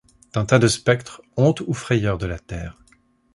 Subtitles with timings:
[0.33, 2.75] D’un tas de spectres, honte ou frayeur de la terre;